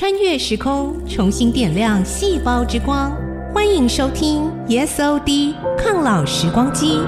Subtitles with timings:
[0.00, 3.12] 穿越时空，重新点亮细胞之光。
[3.52, 7.02] 欢迎收听 YesOD 抗老时光机。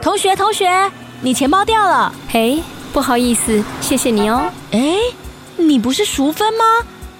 [0.00, 0.70] 同学，同学，
[1.20, 2.14] 你钱包掉了。
[2.28, 2.62] 嘿，
[2.92, 4.48] 不好意思，谢谢你哦。
[4.70, 4.94] 哎，
[5.56, 6.64] 你不是淑芬吗？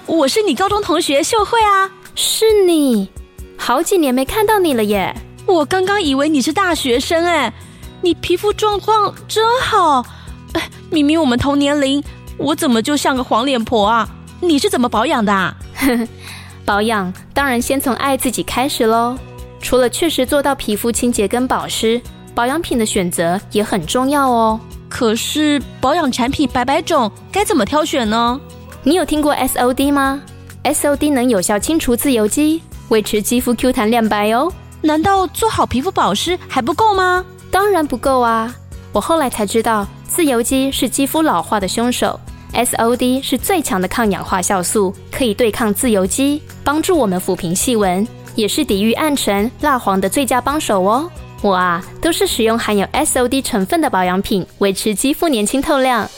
[0.05, 1.91] 我是你高中同学秀慧啊。
[2.15, 3.09] 是你，
[3.57, 5.13] 好几年没看到你了耶。
[5.45, 7.53] 我刚刚以为你是大学生哎，
[8.01, 10.05] 你皮肤状况真好。
[10.53, 12.01] 哎，明明我们同年龄，
[12.37, 14.07] 我怎么就像个黄脸婆啊？
[14.39, 15.55] 你是怎么保养的啊？
[16.63, 19.17] 保养当然先从爱自己开始喽。
[19.59, 21.99] 除了确实做到皮肤清洁跟保湿。
[22.35, 24.59] 保养品的选择也很重要哦。
[24.87, 28.39] 可是保养产品百百种，该怎么挑选呢？
[28.83, 30.21] 你有听过 SOD 吗
[30.63, 34.53] ？SOD 能有效清除自由基，维持肌肤 Q 弹亮白哦。
[34.81, 37.25] 难道做好皮肤保湿还不够吗？
[37.49, 38.53] 当然不够啊！
[38.93, 42.19] 我后来才知道，自由基是肌肤老化的凶手
[42.53, 51.09] ，SOD 是最强的抗氧化酵素，可以对抗自由基，帮助我们抚平细纹，也是抵御暗沉、蜡黄的最佳帮手哦。
[51.41, 56.09] 我啊，都是使用含有 SOD 成分的保养品，维持肌肤年轻透亮。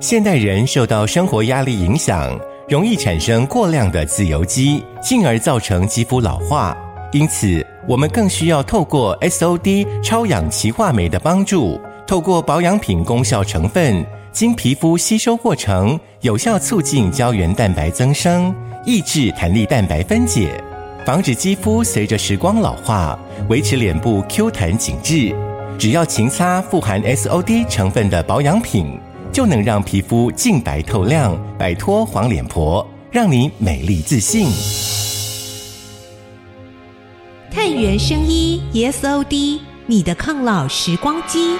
[0.00, 6.74] 现代人受到生活压力影响，容易产生过量的自由基，进而造成肌肤老化。
[7.12, 18.52] 因此，我们更需要透过 SOD 超氧歧化酶的帮助，透过保养品功效成分，经皮肤吸收过程，有效促进胶原蛋白增生，
[18.86, 20.58] 抑制弹力蛋白分解。
[21.04, 23.18] 防止肌肤随着时光老化，
[23.50, 25.36] 维持脸部 Q 弹紧致。
[25.78, 28.98] 只要勤擦富含 SOD 成分的保养品，
[29.30, 34.48] 就能让皮肤净白透亮，摆脱黄脸婆，让你美丽自信。
[37.50, 41.58] 探源生医 SOD，你的抗老时光机。